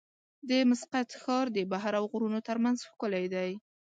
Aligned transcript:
د 0.49 0.51
مسقط 0.69 1.09
ښار 1.21 1.45
د 1.51 1.57
بحر 1.71 1.93
او 1.99 2.05
غرونو 2.11 2.39
ترمنځ 2.47 2.77
ښکلی 2.89 3.25
دی. 3.33 3.51